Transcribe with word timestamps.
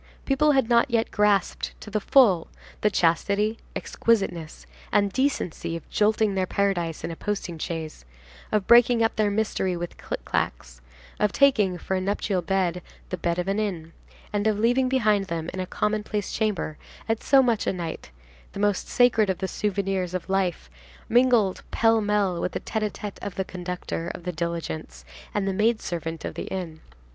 People 0.25 0.53
had 0.53 0.67
not 0.67 0.89
yet 0.89 1.11
grasped 1.11 1.79
to 1.79 1.91
the 1.91 1.99
full 1.99 2.47
the 2.81 2.89
chastity, 2.89 3.59
exquisiteness, 3.75 4.65
and 4.91 5.13
decency 5.13 5.75
of 5.75 5.87
jolting 5.91 6.33
their 6.33 6.47
paradise 6.47 7.03
in 7.03 7.11
a 7.11 7.15
posting 7.15 7.59
chaise, 7.59 8.03
of 8.51 8.65
breaking 8.65 9.03
up 9.03 9.15
their 9.15 9.29
mystery 9.29 9.77
with 9.77 9.99
clic 9.99 10.25
clacs, 10.25 10.81
of 11.19 11.31
taking 11.31 11.77
for 11.77 11.93
a 11.95 12.01
nuptial 12.01 12.41
bed 12.41 12.81
the 13.09 13.17
bed 13.17 13.37
of 13.37 13.47
an 13.47 13.59
inn, 13.59 13.93
and 14.33 14.47
of 14.47 14.57
leaving 14.57 14.89
behind 14.89 15.25
them, 15.25 15.51
in 15.53 15.59
a 15.59 15.67
commonplace 15.67 16.31
chamber, 16.31 16.79
at 17.07 17.21
so 17.21 17.43
much 17.43 17.67
a 17.67 17.71
night, 17.71 18.09
the 18.53 18.59
most 18.59 18.87
sacred 18.89 19.29
of 19.29 19.37
the 19.37 19.47
souvenirs 19.47 20.15
of 20.15 20.27
life 20.31 20.67
mingled 21.09 21.61
pell 21.69 22.01
mell 22.01 22.41
with 22.41 22.53
the 22.53 22.59
tête 22.59 22.81
à 22.81 22.91
tête 22.91 23.19
of 23.21 23.35
the 23.35 23.45
conductor 23.45 24.11
of 24.15 24.23
the 24.23 24.31
diligence 24.33 25.05
and 25.35 25.47
the 25.47 25.53
maid 25.53 25.79
servant 25.79 26.25
of 26.25 26.33
the 26.33 26.45
inn. 26.45 26.81